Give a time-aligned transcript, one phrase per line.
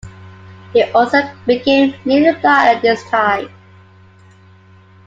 [0.73, 3.51] He also became nearly blind at this time.